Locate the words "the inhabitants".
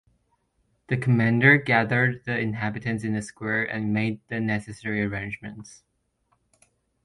2.25-3.03